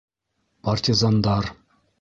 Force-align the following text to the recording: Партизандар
Партизандар 0.63 1.45